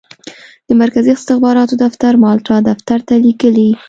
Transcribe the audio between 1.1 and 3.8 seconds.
استخباراتو دفتر مالټا دفتر ته لیکي.